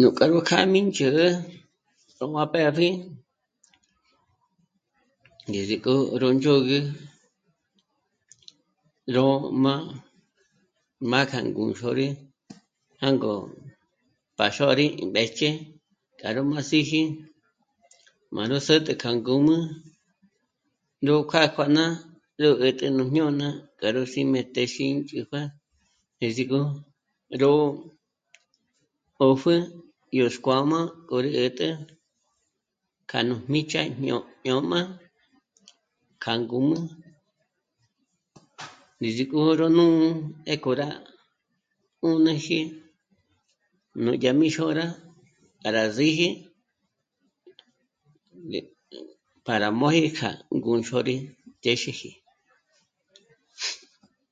[0.00, 1.26] Nú k'a nú kjâ'a mí ndzhä̌'ä
[2.16, 2.88] gó má pë́pji
[5.48, 6.78] ndízik'o ró ndzhôgü,
[9.14, 9.24] ró
[9.64, 9.72] má,
[11.10, 12.06] má kja 'ū̀xôri
[13.02, 13.32] jângo
[14.36, 15.50] pa xô rí mbéjch'e
[16.18, 17.02] k'a rú má síji,
[18.34, 19.56] má nú sä̌t'ä k'a ngǔm'ü
[21.06, 21.84] ró kjâ'a kjón'a
[22.40, 23.48] 'ä̀gät'ä jñôna
[23.78, 25.42] k'a ró xím'e téxi ín chíjuë
[26.16, 26.60] ndízigo
[27.40, 27.50] ró
[29.20, 29.54] 'ö́pjü
[30.18, 31.68] yó xkuám'a k'o 'ä̀t'ä
[33.10, 34.80] k'a nú míjch'a yó jñôm'a
[36.22, 36.78] kja ngǔm'ü
[38.98, 39.66] ndízik'o ró...
[39.76, 39.84] nú
[40.50, 40.88] 'ë́ k'o rá
[42.02, 42.60] 'ùnüji
[44.04, 44.86] núdya mí xôra
[45.60, 46.28] k'a rá síji...
[49.46, 50.30] para móji k'a
[50.66, 51.14] 'ū̀xori
[51.62, 52.10] téxeji